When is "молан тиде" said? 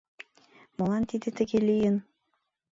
0.77-1.29